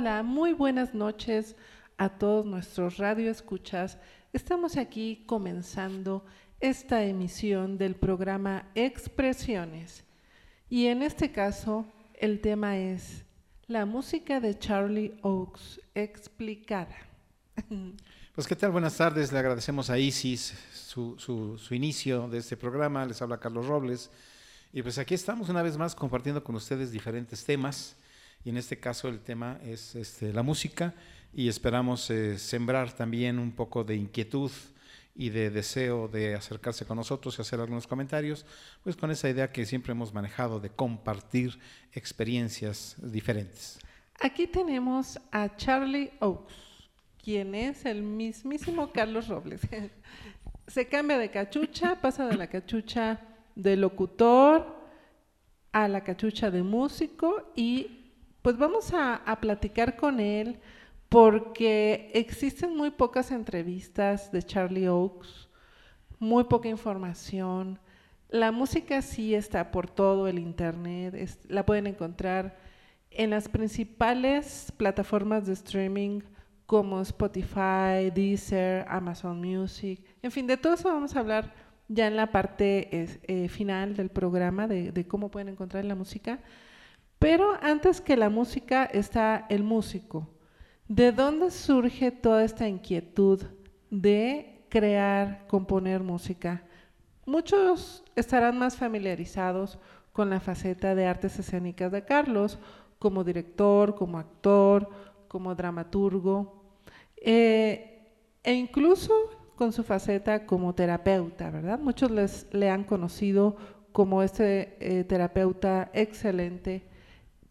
[0.00, 1.56] Hola, muy buenas noches
[1.96, 3.98] a todos nuestros radioescuchas.
[4.32, 6.24] Estamos aquí comenzando
[6.60, 10.04] esta emisión del programa Expresiones.
[10.70, 11.84] Y en este caso,
[12.14, 13.24] el tema es
[13.66, 16.96] la música de Charlie Oakes explicada.
[18.36, 19.32] Pues qué tal, buenas tardes.
[19.32, 23.04] Le agradecemos a Isis su, su, inicio de este programa.
[23.04, 24.12] Les habla Carlos Robles.
[24.72, 27.96] Y pues aquí estamos una vez más compartiendo con ustedes diferentes temas.
[28.44, 30.94] Y en este caso el tema es este, la música
[31.32, 34.50] y esperamos eh, sembrar también un poco de inquietud
[35.14, 38.46] y de deseo de acercarse con nosotros y hacer algunos comentarios,
[38.84, 41.58] pues con esa idea que siempre hemos manejado de compartir
[41.92, 43.80] experiencias diferentes.
[44.20, 46.54] Aquí tenemos a Charlie Oakes,
[47.22, 49.60] quien es el mismísimo Carlos Robles.
[50.68, 53.20] Se cambia de cachucha, pasa de la cachucha
[53.56, 54.78] de locutor
[55.72, 57.97] a la cachucha de músico y
[58.42, 60.58] pues vamos a, platicar con él
[61.08, 65.48] porque existen muy pocas entrevistas de Charlie Oakes,
[66.18, 67.78] muy poca información.
[68.28, 71.14] La música sí está por todo el Internet,
[71.48, 72.58] la pueden encontrar
[73.10, 76.20] en las principales plataformas de streaming
[76.66, 81.54] como Spotify, Deezer, Amazon Music, en fin, de todo eso vamos a hablar
[81.88, 86.40] ya en la parte eh, final del programa de cómo pueden encontrar la música.
[87.18, 90.28] Pero antes que la música está el músico.
[90.86, 93.42] ¿De dónde surge toda esta inquietud
[93.90, 96.62] de crear, componer música?
[97.26, 99.78] Muchos estarán más familiarizados
[100.12, 102.58] con la faceta de artes escénicas de Carlos,
[102.98, 104.88] como director, como actor,
[105.28, 106.64] como dramaturgo,
[107.16, 109.12] eh, e incluso
[109.56, 111.78] con su faceta como terapeuta, ¿verdad?
[111.78, 113.56] Muchos les, le han conocido
[113.92, 116.86] como este eh, terapeuta excelente,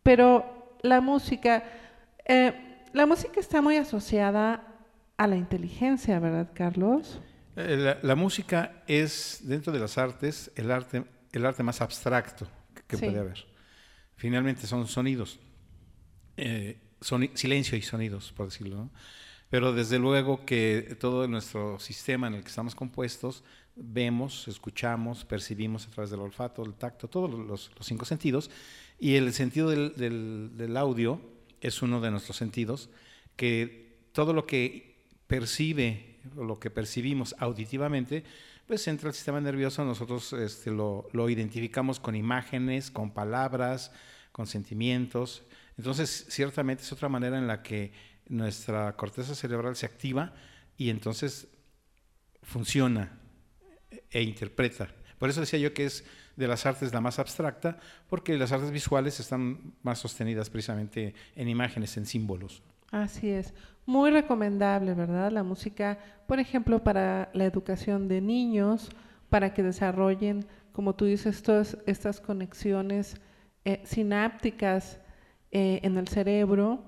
[0.07, 1.65] pero la música...
[2.25, 2.53] Eh,
[2.93, 4.65] la música está muy asociada
[5.17, 7.19] a la inteligencia, ¿verdad, Carlos?
[7.57, 11.03] Eh, la, la, música es, dentro de las artes, el arte,
[11.33, 12.47] el arte más abstracto
[12.87, 13.05] que sí.
[13.05, 13.45] puede haber.
[14.15, 15.41] Finalmente son sonidos,
[16.37, 18.77] eh, son, silencio y sonidos, por decirlo.
[18.77, 18.91] ¿no?
[19.49, 23.43] Pero desde luego que todo nuestro sistema en el que estamos compuestos,
[23.75, 28.49] vemos, escuchamos, percibimos a través del olfato, el tacto, todos los, los cinco sentidos.
[28.99, 29.93] Y el sentido del,
[30.57, 31.21] del, audio
[31.61, 32.89] es uno de nuestros sentidos,
[33.35, 34.95] que todo lo que
[35.27, 38.23] percibe, o lo que percibimos auditivamente,
[38.65, 43.91] pues entra al sistema nervioso, nosotros este, lo, identificamos con imágenes, con palabras,
[44.31, 45.43] con sentimientos.
[45.77, 47.93] Entonces, ciertamente es otra manera en la que
[48.27, 50.33] nuestra corteza cerebral se activa
[50.75, 51.47] y entonces
[52.43, 53.17] funciona
[54.09, 54.93] e interpreta.
[55.17, 56.03] Por eso decía yo que es
[56.37, 57.77] de las artes la más abstracta,
[58.07, 62.63] porque las artes visuales están más sostenidas precisamente en imágenes, en símbolos.
[62.91, 63.53] Así es.
[63.85, 65.31] Muy recomendable, ¿verdad?
[65.31, 68.89] La música, por ejemplo, para la educación de niños,
[69.29, 73.19] para que desarrollen, como tú dices, todas estas conexiones
[73.65, 74.99] eh, sinápticas
[75.51, 76.83] eh, en el cerebro.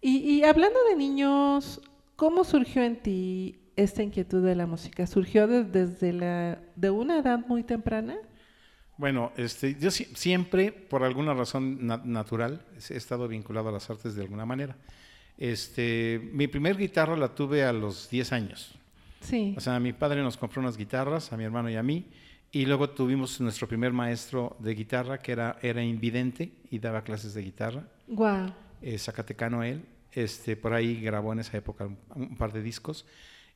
[0.00, 1.80] Y, hablando de niños,
[2.16, 5.06] ¿cómo surgió en ti esta inquietud de la música?
[5.06, 8.16] ¿Surgió desde la, de una edad muy temprana?
[8.96, 13.88] Bueno, este, yo si, siempre, por alguna razón na natural, he estado vinculado a las
[13.90, 14.76] artes de alguna manera.
[15.38, 18.74] Este, mi primer guitarra la tuve a los 10 años.
[19.20, 19.54] Sí.
[19.56, 22.06] O sea, mi padre nos compró unas guitarras, a mi hermano y a mí,
[22.50, 27.32] y luego tuvimos nuestro primer maestro de guitarra, que era, era invidente y daba clases
[27.32, 27.84] de guitarra.
[28.08, 28.52] Wow.
[28.82, 29.84] Eh, Zacatecano él.
[30.12, 33.06] Este, por ahí grabó en esa época un, un par de discos.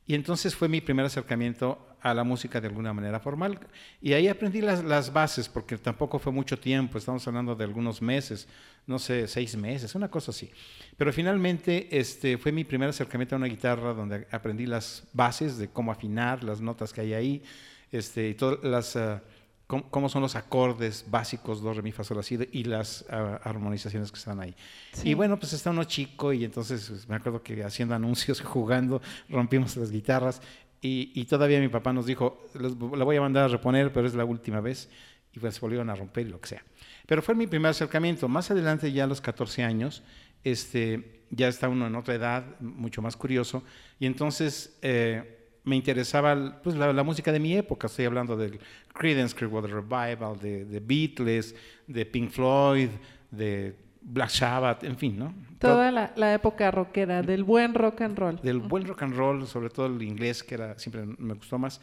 [0.07, 3.59] Y entonces fue mi primer acercamiento a la música de alguna manera formal.
[4.01, 8.01] Y ahí aprendí las, las, bases, porque tampoco fue mucho tiempo, estamos hablando de algunos
[8.01, 8.47] meses,
[8.85, 10.49] no sé, seis meses, una cosa así.
[10.95, 15.67] Pero finalmente este, fue mi primer acercamiento a una guitarra donde aprendí las bases de
[15.67, 17.43] cómo afinar, las notas que hay ahí,
[17.91, 18.95] este, y todas las...
[18.95, 19.19] Uh,
[19.67, 23.05] cómo, cómo, son los acordes básicos, do, re, mi, fa, sol, la, si, y las
[23.09, 24.55] uh, armonizaciones que están ahí.
[24.93, 25.09] Sí.
[25.09, 29.01] Y bueno, pues está uno chico y entonces pues, me acuerdo que haciendo anuncios, jugando,
[29.29, 30.41] rompimos las guitarras
[30.81, 34.13] y, y, todavía mi papá nos dijo, la voy a mandar a reponer, pero es
[34.13, 34.89] la última vez.
[35.33, 36.63] Y pues volvieron a romper y lo que sea.
[37.05, 38.27] Pero fue mi primer acercamiento.
[38.27, 40.03] Más adelante, ya a los 14 años,
[40.43, 43.63] este, ya está uno en otra edad, mucho más curioso,
[43.99, 45.36] y entonces eh,
[45.67, 47.87] me interesaba pues, la, música de mi época.
[47.87, 48.57] Estoy hablando del
[48.93, 51.53] Creedence Clearwater Revival, de, de Beatles,
[51.85, 52.89] de Pink Floyd,
[53.29, 55.33] de Black Sabbath, en fin, ¿no?
[55.59, 58.39] Toda la, la, época rockera, del buen rock and roll.
[58.41, 61.81] Del buen rock and roll, sobre todo el inglés, que era siempre me gustó más.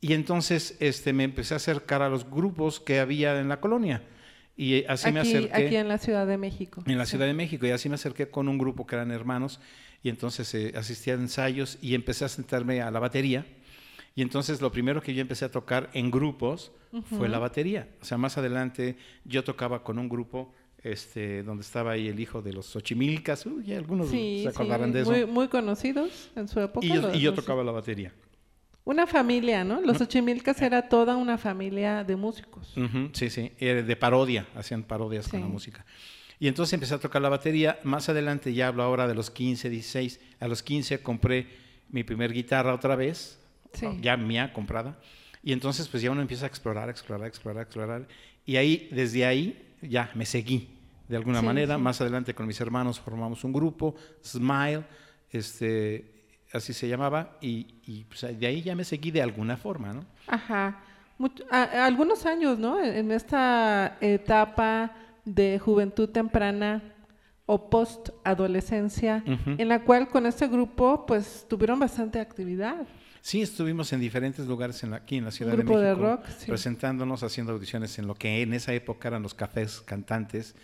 [0.00, 4.02] Y entonces este, me empecé a acercar a los grupos que había en la colonia.
[4.56, 5.66] Y así me acerqué.
[5.66, 6.82] Aquí en la Ciudad de México.
[6.86, 7.66] En la Ciudad de México.
[7.66, 9.60] Y así me acerqué con un grupo que eran hermanos.
[10.06, 13.44] Y entonces eh, asistía a ensayos y empecé a sentarme a la batería.
[14.14, 16.70] Y entonces lo primero que yo empecé a tocar en grupos
[17.18, 17.88] fue la batería.
[18.00, 20.54] O sea, más adelante yo tocaba con un grupo
[20.84, 25.10] este, donde estaba ahí el hijo de los Xochimilcas, uy, algunos se acordarán de eso.
[25.10, 26.86] Muy, muy, conocidos en su época.
[26.86, 28.12] Y yo, tocaba la batería.
[28.84, 29.80] Una familia, ¿no?
[29.80, 32.76] Los Xochimilcas era toda una familia de músicos.
[33.12, 35.84] sí, sí, de parodia, hacían parodias con la música.
[36.38, 37.78] Y entonces empecé a tocar la batería.
[37.82, 40.20] Más adelante, ya hablo ahora de los 15, 16.
[40.40, 41.46] A los 15 compré
[41.88, 43.38] mi primer guitarra otra vez,
[44.00, 44.98] ya mía comprada.
[45.42, 48.08] Y entonces pues ya uno empieza a explorar, explorar, explorar, explorar.
[48.44, 50.68] Y ahí, desde ahí, ya me seguí
[51.08, 51.78] de alguna manera.
[51.78, 53.94] Más adelante con mis hermanos formamos un grupo,
[54.24, 54.84] Smile,
[55.30, 59.92] este, así se llamaba, y, y pues, de ahí ya me seguí de alguna forma,
[59.92, 60.04] ¿no?
[60.26, 60.82] Ajá.
[61.60, 62.82] algunos años, ¿no?
[62.82, 64.92] En esta etapa
[65.26, 66.82] de juventud temprana
[67.44, 72.86] o post-adolescencia, en la cual con este grupo pues tuvieron bastante actividad.
[73.20, 77.22] Sí, estuvimos en diferentes lugares en aquí en la Ciudad de México, de rock, presentándonos,
[77.22, 80.54] haciendo audiciones en lo que en esa época eran los cafés cantantes,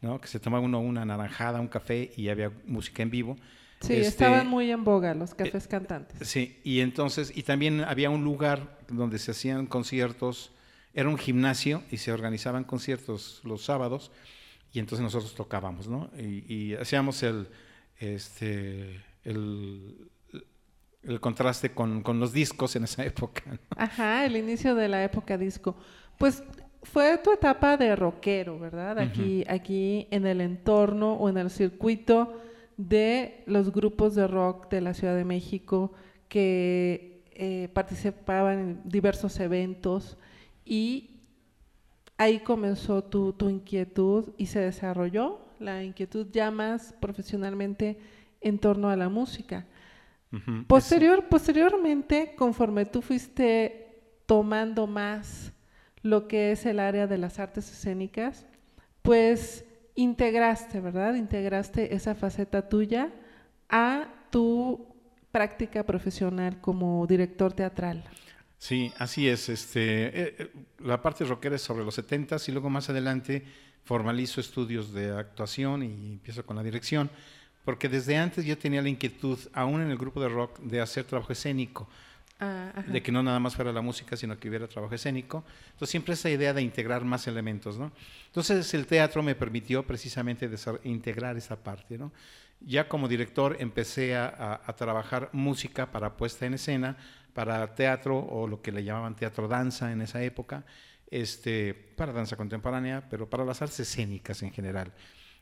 [0.00, 0.20] ¿no?
[0.20, 3.36] Que se tomaba uno una naranjada, un café y había música en vivo.
[3.80, 6.28] Sí, este, estaban muy en boga los cafés eh, cantantes.
[6.28, 10.52] Sí, y entonces, y también había un lugar donde se hacían conciertos,
[10.94, 14.10] era un gimnasio y se organizaban conciertos los sábados
[14.72, 16.10] y entonces nosotros tocábamos, ¿no?
[16.18, 17.48] Y, y hacíamos el,
[17.98, 20.10] este, el,
[21.02, 23.42] el contraste con, los discos en esa época.
[23.76, 25.76] Ajá, el inicio de la época disco.
[26.18, 26.42] Pues
[26.82, 28.98] fue tu etapa de rockero, ¿verdad?
[28.98, 32.40] Aquí, aquí en el entorno o en el circuito
[32.76, 35.92] de los grupos de rock de la Ciudad de México
[36.28, 40.16] que eh, participaban en diversos eventos
[40.64, 41.20] y
[42.18, 47.98] ahí comenzó tu, tu inquietud y se desarrolló la inquietud ya más profesionalmente
[48.40, 49.66] en torno a la música.
[50.66, 55.52] Posterior, posteriormente, conforme tú fuiste tomando más
[56.02, 58.46] lo que es el área de las artes escénicas,
[59.02, 61.16] pues integraste, ¿verdad?
[61.16, 63.12] Integraste esa faceta tuya
[63.68, 64.86] a tu
[65.30, 68.02] práctica profesional como director teatral.
[68.62, 69.48] Sí, así es.
[69.48, 69.80] Este,
[70.42, 73.44] eh, la parte rockera es sobre los 70 y luego más adelante
[73.82, 77.10] formalizo estudios de actuación y empiezo con la dirección
[77.64, 81.02] porque desde antes yo tenía la inquietud, aún en el grupo de rock, de hacer
[81.02, 81.88] trabajo escénico.
[82.38, 85.44] Ah, de que no nada más fuera la música, sino que hubiera trabajo escénico.
[85.72, 87.90] Entonces siempre esa idea de integrar más elementos, ¿no?
[88.26, 90.48] Entonces el teatro me permitió precisamente
[90.84, 92.12] integrar esa parte, ¿no?
[92.60, 96.96] Ya como director empecé a, trabajar música para puesta en escena,
[97.34, 100.64] para teatro o lo que le llamaban teatro danza en esa época,
[101.10, 104.92] este, para danza contemporánea, pero para las artes escénicas en general.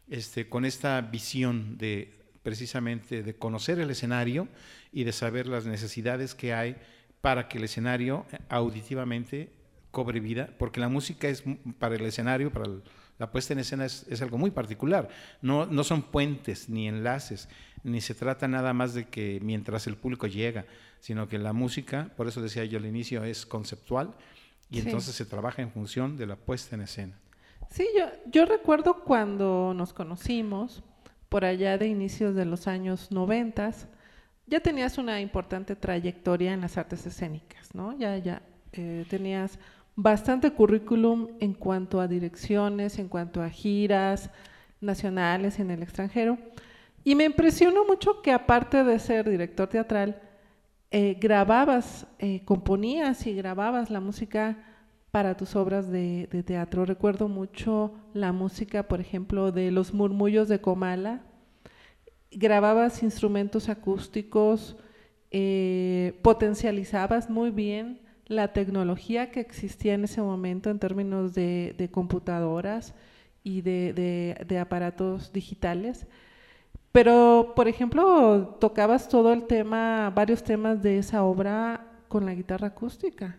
[0.09, 4.49] Este, con esta visión de precisamente de conocer el escenario
[4.93, 6.77] y de saber las necesidades que hay
[7.21, 9.53] para que el escenario eh, auditivamente
[9.91, 11.45] cobre vida, porque la música es
[11.79, 12.67] para el escenario, para
[13.19, 15.09] la puesta en escena es, algo muy particular.
[15.43, 17.49] No, no son puentes ni enlaces,
[17.83, 20.65] ni se trata nada más de que mientras el público llega,
[21.01, 24.15] sino que la música, por eso decía yo al inicio, es conceptual
[24.71, 27.19] y entonces se trabaja en función de la puesta en escena.
[27.71, 30.83] Sí, yo, yo recuerdo cuando nos conocimos,
[31.29, 33.87] por allá de inicios de los años noventas,
[34.47, 37.97] ya tenías una importante trayectoria en las artes escénicas, ¿no?
[37.97, 38.43] Ya, ya
[38.73, 39.59] eh, tenías
[39.95, 44.31] bastante currículum en cuanto a direcciones, en cuanto a giras
[44.81, 46.37] nacionales en el extranjero.
[47.05, 50.21] Y me impresionó mucho que aparte de ser director teatral,
[50.93, 54.59] eh, grababas, eh, componías y grababas la música
[55.11, 56.85] para tus obras de, teatro.
[56.85, 61.23] Recuerdo mucho la música, por ejemplo, de Los Murmullos de Comala.
[62.33, 64.77] Grababas instrumentos acústicos,
[65.31, 72.95] eh, potencializabas muy bien la tecnología que existía en ese momento en términos de, computadoras
[73.43, 76.07] y de, aparatos digitales.
[76.93, 82.69] Pero, por ejemplo, tocabas todo el tema, varios temas de esa obra con la guitarra
[82.69, 83.37] acústica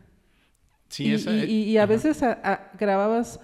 [1.00, 2.22] y, a veces
[2.77, 3.39] grababas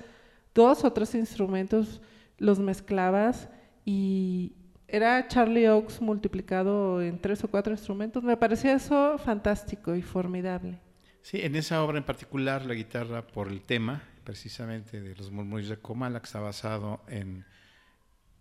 [0.54, 2.02] dos o tres instrumentos,
[2.38, 3.50] los mezclabas
[3.86, 4.54] y
[4.88, 8.24] era Charlie Oaks multiplicado en tres o cuatro instrumentos.
[8.24, 10.80] Me parecía eso fantástico y formidable.
[11.22, 15.70] Sí, en esa obra en particular, la guitarra por el tema, precisamente de los murmullos
[15.70, 17.44] de Comala, que está basado en,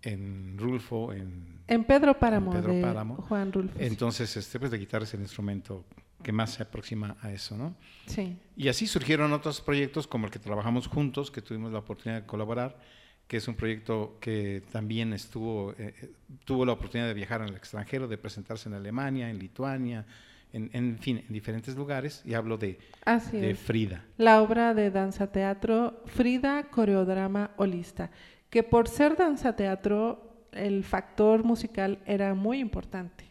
[0.07, 2.93] en Rulfo, en, en Pedro Páramo, de
[3.29, 3.79] Juan Rulfo.
[3.79, 5.85] Entonces, este, pues la guitarra es el instrumento
[6.23, 7.75] que más se aproxima a eso, ¿no?
[8.07, 8.39] Sí.
[8.57, 12.27] Y así surgieron otros proyectos como el que trabajamos juntos, que tuvimos la oportunidad de
[12.27, 12.79] colaborar,
[13.27, 16.11] que es un proyecto que también estuvo, eh, eh,
[16.45, 20.07] tuvo la oportunidad de viajar al extranjero, de presentarse en Alemania, en Lituania,
[20.53, 22.79] en, fin, en diferentes lugares, y hablo de,
[23.33, 24.05] de Frida.
[24.17, 28.11] La obra de danza teatro Frida Coreodrama Holista,
[28.51, 33.25] que por ser danza teatro, el factor musical era muy importante,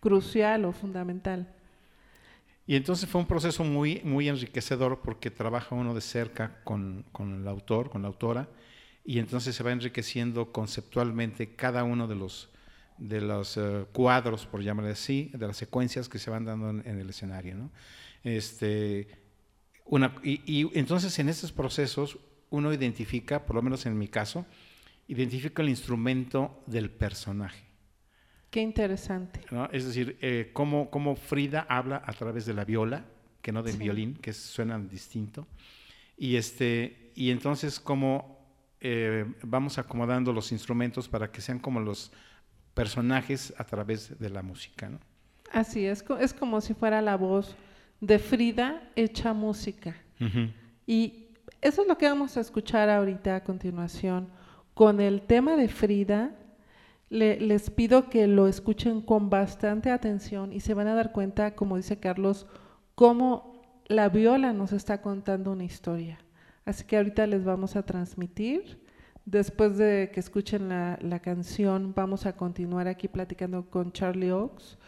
[0.00, 1.54] crucial o fundamental.
[2.66, 7.40] Y entonces fue un proceso muy, muy enriquecedor porque trabaja uno de cerca con, con
[7.40, 8.48] el autor, con la autora,
[9.04, 12.50] y entonces se va enriqueciendo conceptualmente cada uno de los,
[12.98, 16.86] de los eh, cuadros, por llamarle así, de las secuencias que se van dando en,
[16.86, 17.54] el escenario.
[17.54, 17.70] ¿no?
[18.22, 19.08] Este,
[19.86, 22.18] una, y, y, entonces en estos procesos
[22.50, 24.46] uno identifica, por lo menos en mi caso,
[25.08, 27.64] identifica el instrumento del personaje.
[28.50, 29.40] Qué interesante.
[29.72, 33.04] Es decir, eh, cómo, cómo, Frida habla a través de la viola,
[33.42, 35.46] que no del violín, que suenan distinto.
[36.16, 38.38] Y, este, y entonces cómo
[38.80, 42.12] eh, vamos acomodando los instrumentos para que sean como los
[42.74, 44.88] personajes a través de la música.
[44.88, 44.98] ¿no?
[45.52, 47.54] Así es, es como si fuera la voz
[48.00, 49.96] de Frida hecha música.
[50.86, 51.27] Y
[51.60, 54.28] eso es lo que vamos a escuchar ahorita a continuación.
[54.74, 56.32] Con el tema de Frida,
[57.10, 61.76] les pido que lo escuchen con bastante atención y se van a dar cuenta, como
[61.76, 62.46] dice Carlos,
[62.94, 66.18] cómo la viola nos está contando una historia.
[66.64, 68.86] Así que ahorita les vamos a transmitir.
[69.24, 74.78] Después de que escuchen la, la canción, vamos a continuar aquí platicando con Charlie Oaks.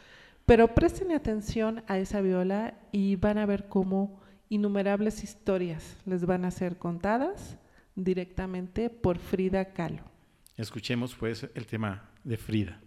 [0.47, 4.21] Pero presten atención a esa viola y van a ver cómo
[4.51, 7.57] innumerables historias les van a ser contadas
[7.95, 10.03] directamente por Frida Kahlo.
[10.57, 12.81] Escuchemos pues el tema de Frida.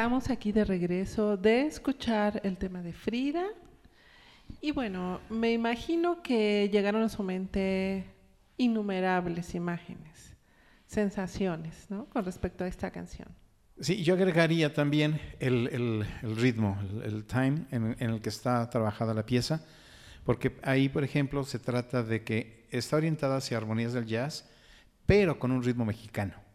[0.00, 3.44] Estamos aquí de regreso de escuchar el tema de Frida.
[4.62, 8.06] Y bueno, me imagino que llegaron a su mente
[8.56, 10.34] innumerables imágenes,
[10.86, 12.06] sensaciones, ¿no?
[12.06, 13.28] Con respecto a esta canción.
[13.78, 19.66] Sí, yo agregaría también el, ritmo, el, time en, el que está trabajada la pieza,
[20.24, 24.48] porque ahí, por ejemplo, se trata de que está orientada hacia armonías del jazz,
[25.04, 26.49] pero con un ritmo mexicano.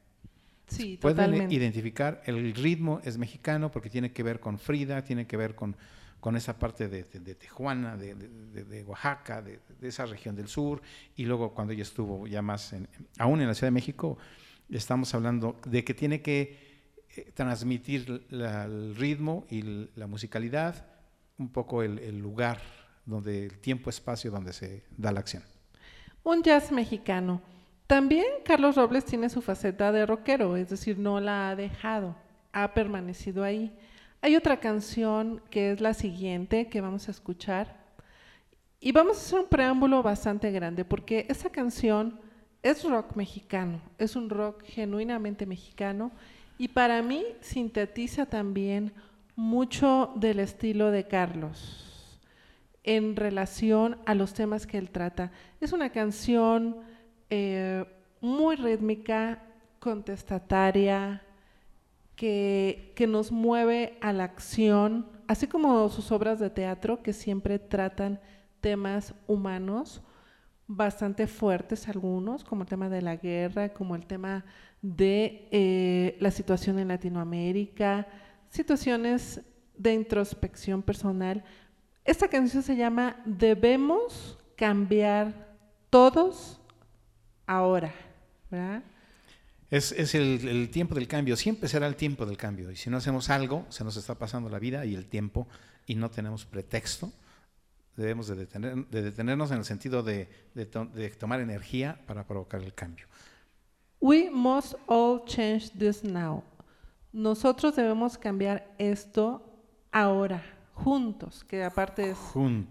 [0.68, 5.38] Sí, Pueden identificar, el ritmo es mexicano porque tiene que ver con Frida, tiene que
[5.38, 5.76] ver con,
[6.20, 10.82] con esa parte de, de, Tijuana, de, Oaxaca, de, esa región del sur,
[11.16, 12.88] y luego cuando ella estuvo ya más, en,
[13.20, 14.18] aún en la Ciudad de México,
[14.70, 16.58] estamos hablando de que tiene que
[17.16, 20.88] eh, transmitir el ritmo y la musicalidad,
[21.38, 22.60] un poco el, el lugar
[23.06, 25.44] donde el tiempo-espacio donde se da la acción.
[26.24, 27.42] Un jazz mexicano.
[27.88, 32.16] También Carlos Robles tiene su faceta de rockero, es decir, no la ha dejado,
[32.52, 33.78] ha permanecido ahí.
[34.22, 37.78] Hay otra canción que es la siguiente que vamos a escuchar
[38.80, 42.20] y vamos a hacer un preámbulo bastante grande porque esa canción
[42.64, 46.12] es rock mexicano, es un rock genuinamente mexicano
[46.58, 48.94] y para mí sintetiza también
[49.36, 52.20] mucho del estilo de Carlos
[52.84, 55.32] en relación a los temas que él trata.
[55.62, 56.78] Es una canción
[57.30, 57.86] eh,
[58.22, 59.44] muy rítmica,
[59.80, 61.22] contestataria,
[62.16, 67.60] que, que, nos mueve a la acción, así como sus obras de teatro que siempre
[67.60, 68.22] tratan
[68.62, 70.02] temas humanos
[70.68, 74.46] bastante fuertes algunos, como el tema de la guerra, como el tema
[74.82, 78.08] de eh, la situación en Latinoamérica,
[78.50, 79.42] situaciones
[79.78, 81.44] de introspección personal.
[82.04, 85.56] Esta canción se llama Debemos cambiar
[85.90, 86.62] todos
[87.46, 87.94] ahora,
[88.50, 88.84] ¿verdad?
[89.72, 92.72] Es, el, tiempo del cambio, siempre será el tiempo del cambio.
[92.72, 95.48] Y si no hacemos algo, se nos está pasando la vida y el tiempo
[95.86, 97.12] y no tenemos pretexto.
[97.98, 100.66] Debemos de, detener, de detenernos en el sentido de, de,
[101.18, 103.06] tomar energía para provocar el cambio.
[104.00, 106.44] We must all change this now.
[107.12, 109.42] Nosotros debemos cambiar esto
[109.92, 112.18] ahora, juntos, que aparte es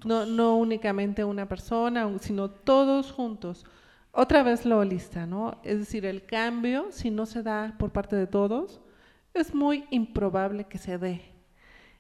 [0.04, 3.64] No, no únicamente una persona, sino todos juntos
[4.14, 5.60] otra vez lo lista, ¿no?
[5.64, 8.80] Es decir, el cambio, si no se da por parte de todos,
[9.34, 11.20] es muy improbable que se dé.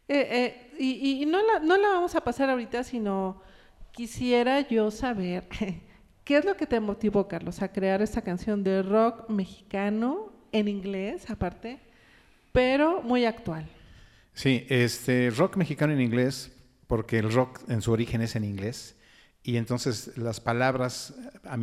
[0.06, 3.42] Eh, eh, y, no, la, vamos a pasar ahorita, sino
[3.90, 5.48] quisiera yo saber
[6.24, 10.68] qué es lo que te motivó, Carlos, a crear esta canción de rock mexicano en
[10.68, 11.80] inglés, aparte,
[12.52, 13.66] pero muy actual.
[14.34, 16.52] Sí, este rock mexicano en inglés,
[16.86, 18.96] porque el rock en su origen es en inglés
[19.44, 21.14] y entonces las palabras,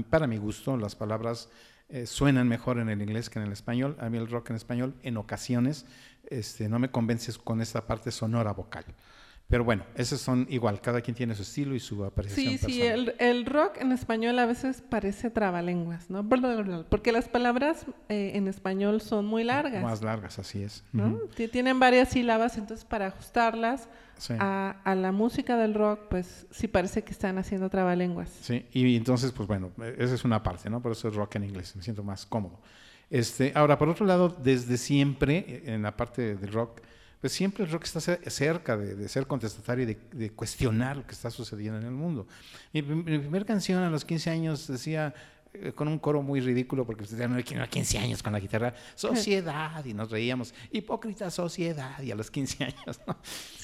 [0.09, 1.49] para mi gusto, las palabras
[1.89, 3.97] eh, suenan mejor en el inglés que en el español.
[3.99, 5.87] A mí el rock en español en ocasiones
[6.29, 8.85] este, no me convence con esta parte sonora vocal.
[9.51, 12.57] Pero bueno, esos son igual, cada quien tiene su estilo y su apreciación.
[12.57, 16.25] Sí, sí, el, el, rock en español a veces parece trabalenguas, ¿no?
[16.87, 19.83] Porque las palabras eh, en español son muy largas.
[19.83, 20.85] Más largas, así es.
[21.51, 23.89] Tienen varias sílabas, entonces para ajustarlas
[24.39, 28.29] a, a, la música del rock, pues sí parece que están haciendo trabalenguas.
[28.29, 30.81] Sí, y entonces, pues bueno, esa es una parte, ¿no?
[30.81, 32.61] Por eso es rock en inglés, me siento más cómodo.
[33.09, 36.79] Este, ahora, por otro lado, desde siempre, en la parte del rock,
[37.21, 41.29] pues siempre el rock está cerca de, ser contestatario y de, cuestionar lo que está
[41.29, 42.27] sucediendo en el mundo.
[42.73, 45.13] Mi, primera canción a los 15 años decía,
[45.53, 49.85] eh, con un coro muy ridículo, porque usted tenía 15 años con la guitarra, sociedad,
[49.85, 53.15] y nos reíamos, hipócrita sociedad, y a los 15 años, ¿no?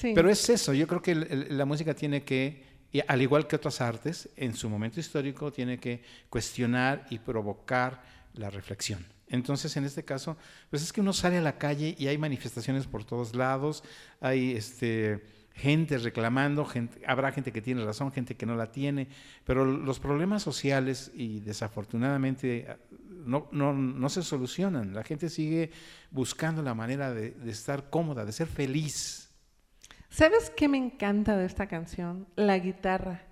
[0.02, 2.62] Pero es eso, yo creo que la música tiene que,
[3.08, 8.50] al igual que otras artes, en su momento histórico, tiene que cuestionar y provocar la
[8.50, 9.17] reflexión.
[9.30, 10.36] Entonces, en este caso,
[10.70, 13.84] pues es que uno sale a la calle y hay manifestaciones por todos lados,
[14.20, 16.66] hay este, gente reclamando,
[17.06, 19.08] habrá gente que tiene razón, gente que no la tiene,
[19.44, 24.94] pero los problemas sociales y desafortunadamente no, no, no se solucionan.
[24.94, 25.70] La gente sigue
[26.10, 29.28] buscando la manera de estar cómoda, de ser feliz.
[30.10, 32.26] ¿Sabes qué me encanta de esta canción?
[32.34, 33.27] La guitarra.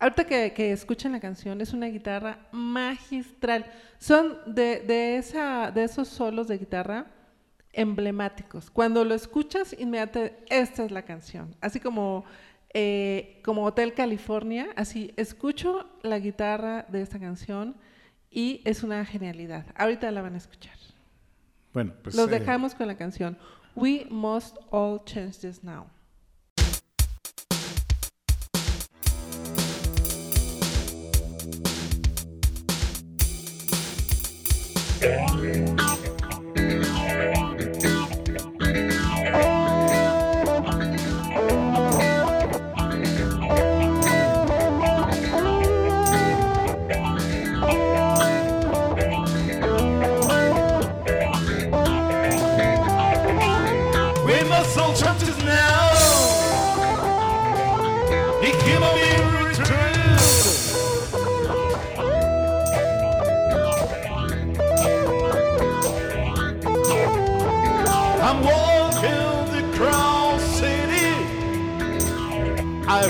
[0.00, 3.66] Ahorita que, escuchen la canción, es una guitarra magistral.
[3.98, 7.06] Son de, de, esa, de esos solos de guitarra
[7.72, 8.70] emblemáticos.
[8.70, 11.56] Cuando lo escuchas, inmediatamente, esta es la canción.
[11.60, 12.24] Así como,
[12.74, 17.76] eh, como Hotel California, así escucho la guitarra de esta canción
[18.30, 19.66] y es una genialidad.
[19.74, 20.76] Ahorita la van a escuchar.
[21.72, 22.14] Bueno, pues.
[22.14, 23.36] Los eh, dejamos con la canción
[23.74, 25.86] We Must All Change This Now.
[35.00, 35.87] Yeah.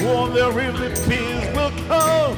[0.03, 0.51] If the
[1.09, 2.37] peace will come.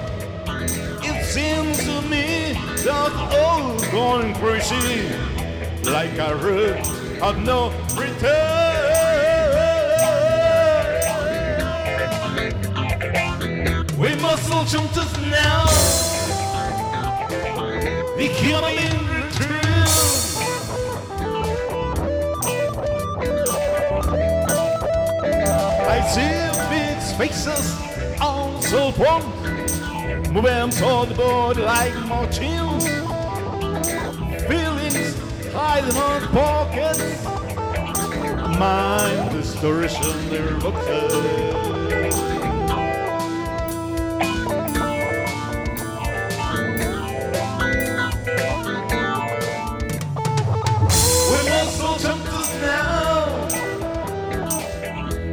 [1.03, 5.09] It seems to me that all going crazy,
[5.85, 6.79] like a root
[7.21, 9.01] of no return.
[13.99, 15.67] We must all jump to now.
[18.17, 19.00] The killing
[27.21, 27.77] faces
[28.19, 29.23] all so warm.
[30.33, 32.81] Moving toward the board like more chill.
[34.49, 35.19] Feelings
[35.53, 37.25] hiding on pockets.
[38.59, 41.51] Mind distortion, they're looking.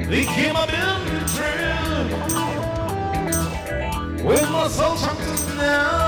[0.09, 0.96] They came up in
[4.27, 6.06] We must all jump to now.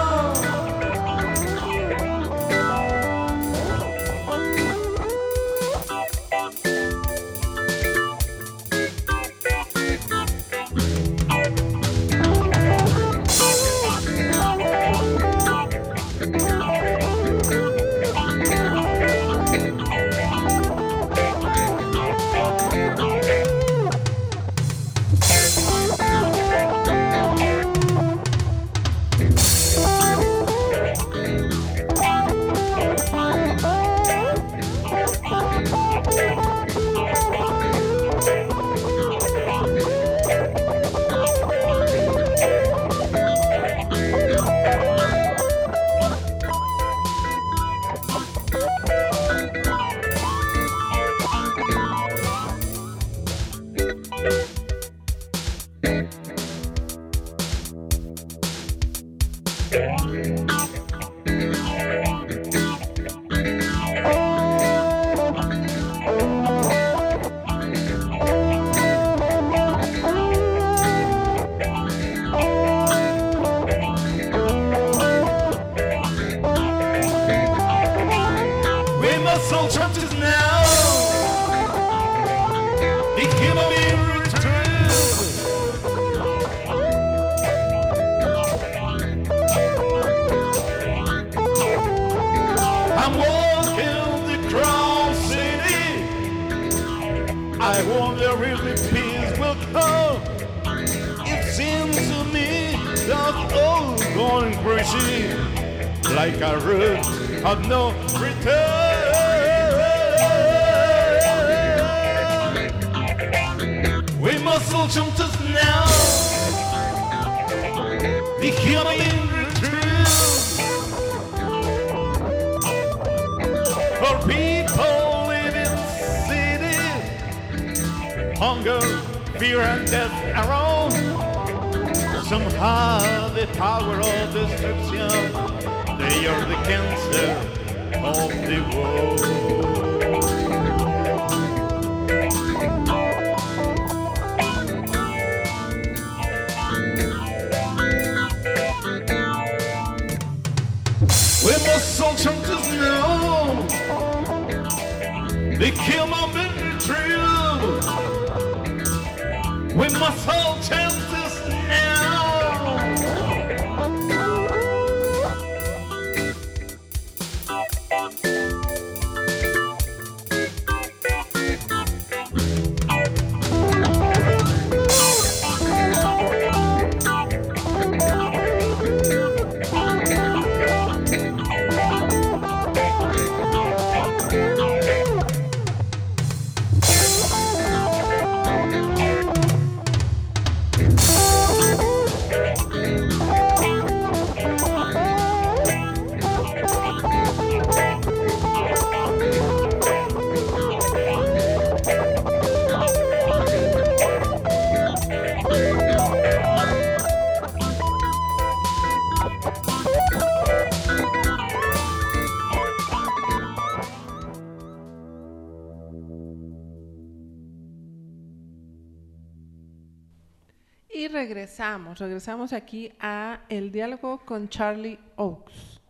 [221.19, 225.81] Regresamos, regresamos aquí a el diálogo con Charlie Oakes.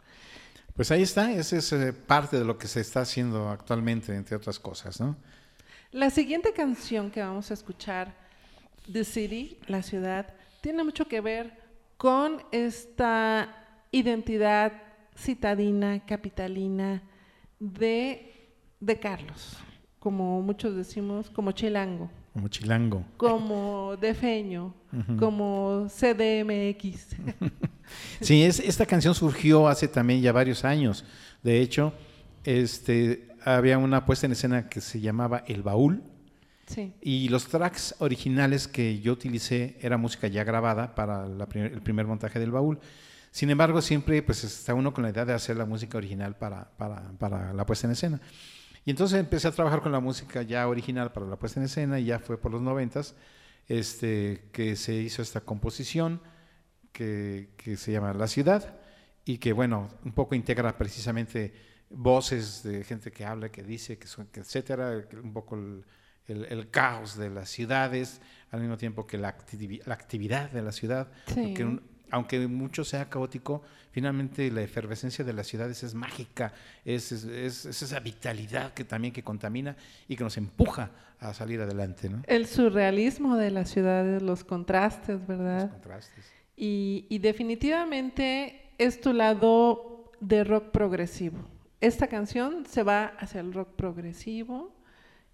[0.75, 4.35] Pues ahí está, esa es eh, parte de lo que se está haciendo actualmente, entre
[4.35, 5.15] otras cosas, ¿no?
[5.91, 8.15] La siguiente canción que vamos a escuchar
[8.91, 11.53] The City, la ciudad, tiene mucho que ver
[11.97, 13.55] con esta
[13.91, 14.71] identidad
[15.15, 17.03] citadina, capitalina
[17.59, 19.57] de, de Carlos,
[19.99, 22.09] como muchos decimos, como chilango.
[22.39, 23.05] Como chilango.
[23.17, 24.73] Como defeño,
[25.19, 27.17] como CDMX.
[28.21, 31.03] sí, es, esta canción surgió hace también ya varios años.
[31.43, 31.91] De hecho,
[32.45, 36.01] este, había una puesta en escena que se llamaba El Baúl.
[37.01, 42.39] Y los tracks originales que yo utilicé era música ya grabada para el primer montaje
[42.39, 42.79] del baúl.
[43.31, 46.69] Sin embargo, siempre pues está uno con la idea de hacer la música original para,
[46.77, 48.21] para, para la puesta en escena.
[48.89, 51.99] Y entonces empecé a trabajar con la música ya original para la puesta en escena
[51.99, 53.13] y ya fue por los noventas
[53.67, 56.19] este, que se hizo esta composición
[56.91, 58.79] que, que, se llama La Ciudad
[59.25, 61.53] y que, bueno, un poco integra precisamente
[61.91, 65.85] voces de gente que habla, que dice, que, son, que etcétera, un poco el,
[66.25, 69.37] el, caos de las ciudades, al mismo tiempo que la,
[69.85, 71.11] la actividad de la ciudad.
[71.31, 71.53] Sí
[72.11, 76.53] aunque mucho sea caótico, finalmente la efervescencia de las ciudades es mágica,
[76.85, 79.75] es, esa vitalidad que también que contamina
[80.07, 82.09] y que nos empuja a salir adelante.
[82.27, 85.63] El surrealismo de las ciudades, los contrastes, ¿verdad?
[85.63, 86.25] Los contrastes.
[86.55, 91.39] Y, definitivamente es tu lado de rock progresivo.
[91.79, 94.73] Esta canción se va hacia el rock progresivo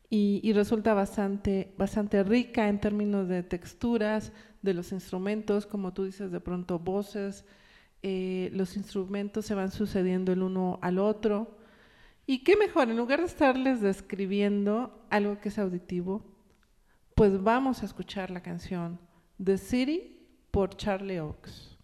[0.09, 6.31] y, resulta bastante, bastante rica en términos de texturas, de los instrumentos, como tú dices,
[6.31, 7.45] de pronto voces,
[8.01, 11.57] eh, los instrumentos se van sucediendo el uno al otro.
[12.27, 16.23] Y qué mejor, en lugar de estarles describiendo algo que es auditivo,
[17.15, 18.99] pues vamos a escuchar la canción
[19.43, 21.74] The City por Charlie Oaks.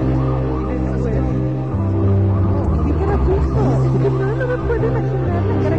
[0.02, 1.16] Y después.
[2.86, 3.60] ¿Y qué era justo?
[3.72, 5.75] Es que no, no me puedo imaginar la cara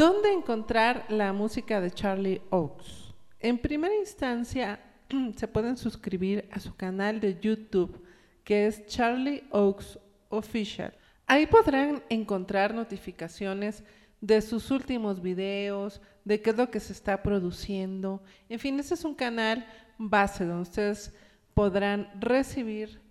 [0.00, 3.12] ¿Dónde encontrar la música de Charlie Oaks?
[3.38, 4.80] En primera instancia,
[5.36, 8.02] se pueden suscribir a su canal de YouTube,
[8.42, 9.98] que es Charlie Oaks
[10.30, 10.94] Official.
[11.26, 13.84] Ahí podrán encontrar notificaciones
[14.22, 18.22] de sus últimos videos, de qué es lo que se está produciendo.
[18.48, 19.66] En fin, ese es un canal
[19.98, 21.12] base donde ustedes
[21.52, 23.02] podrán recibir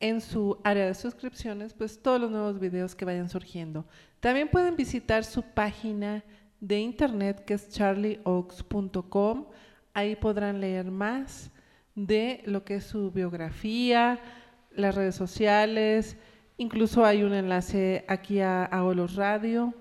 [0.00, 3.86] en su área de suscripciones pues todos los nuevos videos que vayan surgiendo.
[4.20, 6.24] También pueden visitar su página
[6.60, 9.46] de internet que es charlieoaks.com.
[9.94, 11.50] Ahí podrán leer más
[11.94, 14.20] de lo que es su biografía,
[14.70, 16.16] las redes sociales,
[16.58, 19.72] incluso hay un enlace aquí a, a Olos Radio.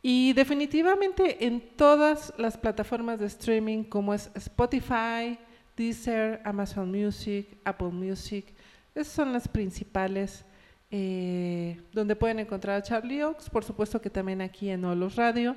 [0.00, 5.38] Y definitivamente en todas las plataformas de streaming como es Spotify,
[5.76, 8.54] Deezer, Amazon Music, Apple Music,
[8.94, 10.44] esas son las principales
[10.90, 13.50] eh, donde pueden encontrar a Charlie Oaks.
[13.50, 15.56] Por supuesto que también aquí en Olos Radio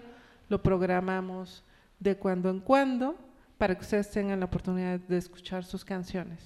[0.50, 1.64] lo programamos
[2.00, 3.16] de cuando en cuando
[3.58, 6.40] para que ustedes tengan la oportunidad de escuchar sus canciones.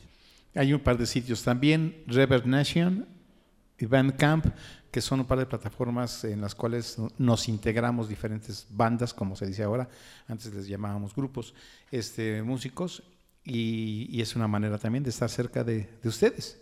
[0.56, 3.08] Hay un par de sitios también, Reverb Nation
[3.78, 4.48] y Bandcamp,
[4.92, 9.46] que son un par de plataformas en las cuales nos integramos diferentes bandas, como se
[9.46, 9.88] dice ahora,
[10.28, 11.54] antes les llamábamos grupos,
[11.90, 13.04] este, músicos,
[13.44, 16.62] y, es una manera también de estar cerca de, de ustedes.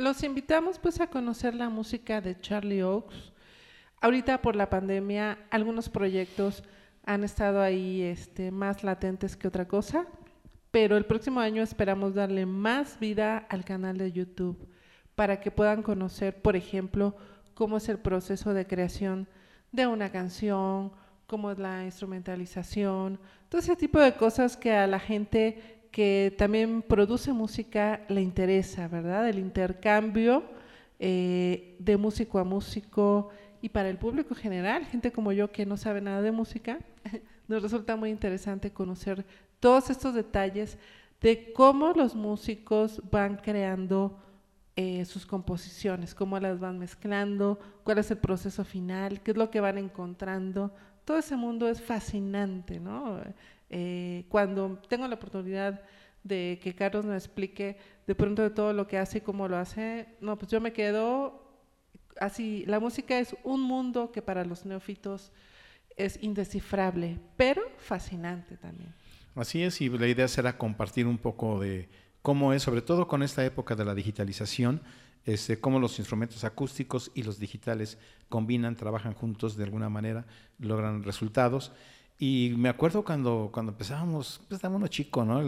[0.00, 3.34] Los invitamos pues a conocer la música de Charlie Oaks.
[4.00, 6.64] Ahorita por la pandemia algunos proyectos
[7.04, 10.06] han estado ahí este, más latentes que otra cosa,
[10.70, 14.66] pero el próximo año esperamos darle más vida al canal de YouTube
[15.16, 17.14] para que puedan conocer, por ejemplo,
[17.52, 19.28] cómo es el proceso de creación
[19.70, 20.92] de una canción,
[21.26, 23.20] cómo es la instrumentalización,
[23.50, 28.88] todo ese tipo de cosas que a la gente que también produce música le interesa,
[28.88, 29.28] ¿verdad?
[29.28, 30.44] El intercambio
[30.98, 33.30] eh, de músico a músico
[33.62, 36.78] y para el público general, gente como yo que no sabe nada de música,
[37.48, 39.24] nos resulta muy interesante conocer
[39.58, 40.78] todos estos detalles
[41.20, 44.18] de cómo los músicos van creando
[44.76, 49.50] eh, sus composiciones, cómo las van mezclando, cuál es el proceso final, qué es lo
[49.50, 50.72] que van encontrando.
[51.04, 53.20] Todo ese mundo es fascinante, ¿no?
[53.70, 55.80] Eh, cuando tengo la oportunidad
[56.22, 59.56] de que Carlos me explique de pronto de todo lo que hace y cómo lo
[59.56, 61.50] hace, no, pues yo me quedo
[62.18, 65.32] así, la música es un mundo que para los neófitos
[65.96, 68.92] es indescifrable, pero fascinante también.
[69.34, 71.88] Así es, y la idea será compartir un poco de
[72.22, 74.82] cómo es, sobre todo con esta época de la digitalización,
[75.24, 77.98] este, cómo los instrumentos acústicos y los digitales
[78.28, 80.26] combinan, trabajan juntos de alguna manera,
[80.58, 81.72] logran resultados.
[82.22, 85.40] Y me acuerdo cuando, cuando empezábamos, pues estábamos chico, ¿no?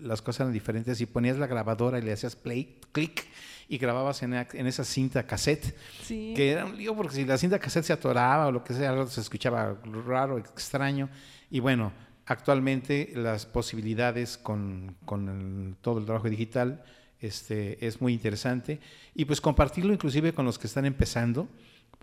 [0.00, 3.26] las cosas eran diferentes y ponías la grabadora y le hacías play, clic
[3.68, 5.76] y grababas en, en esa cinta cassette.
[6.08, 9.06] Que era un lío porque si la cinta cassette se atoraba o lo que sea,
[9.06, 11.10] se escuchaba raro, extraño.
[11.50, 11.92] Y bueno,
[12.24, 16.82] actualmente las posibilidades con, con todo el trabajo digital
[17.20, 18.80] este, es muy interesante.
[19.14, 21.50] Y pues compartirlo inclusive con los que están empezando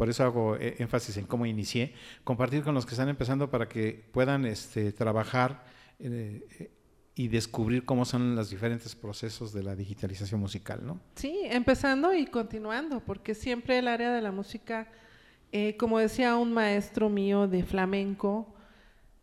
[0.02, 1.94] por eso hago eh, énfasis en cómo inicié,
[2.24, 5.64] compartir con los que están empezando para que puedan este, trabajar
[6.00, 6.72] eh,
[7.14, 11.00] y descubrir cómo son los diferentes procesos de la digitalización musical, ¿no?
[11.14, 14.88] Sí, empezando y continuando, porque siempre el área de la música,
[15.52, 18.56] eh, como decía un maestro mío de flamenco,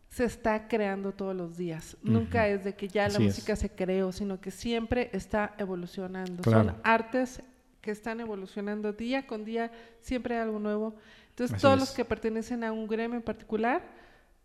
[0.07, 1.97] se está creando todos los días.
[2.03, 6.41] Nunca es de que ya la música se creó, sino que siempre está evolucionando.
[6.41, 7.43] Son artes
[7.81, 9.71] que están evolucionando día con día,
[10.01, 10.95] siempre hay algo nuevo.
[11.29, 13.81] Entonces, todos los que pertenecen a un gremio en particular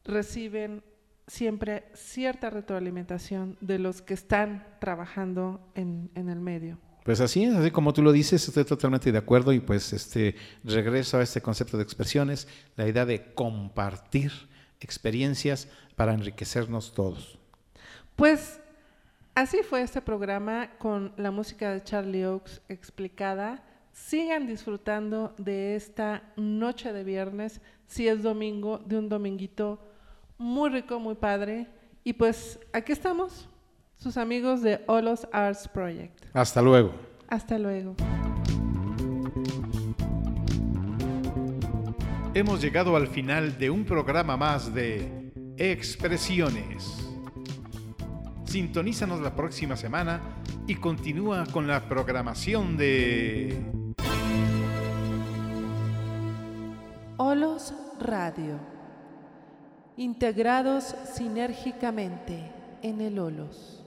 [0.05, 0.83] reciben
[1.27, 6.79] siempre cierta retroalimentación de los que están trabajando en, en el medio.
[7.05, 11.19] Pues así, así como tú lo dices, estoy totalmente de acuerdo y pues este regreso
[11.19, 14.33] a este concepto de expresiones, la idea de compartir
[14.81, 17.39] experiencias para enriquecernos todos.
[18.17, 18.61] Pues
[19.35, 23.65] Así fue este programa con la música de Charlie Oaks explicada.
[23.91, 29.81] Sigan disfrutando de esta noche de viernes, si es domingo, de un dominguito
[30.39, 31.67] muy rico, muy padre.
[32.05, 33.49] Y pues aquí estamos,
[33.97, 36.27] sus amigos de Olos Arts Project.
[36.33, 36.93] Hasta luego.
[37.27, 37.97] Hasta luego.
[42.35, 47.04] Hemos llegado al final de un programa más de Expresiones.
[48.55, 50.21] Sintonízanos la próxima semana
[50.69, 53.61] y continúa con la programación de
[57.17, 58.61] Olos Radio.
[59.97, 62.49] Integrados sinérgicamente
[62.81, 63.84] en el Olos.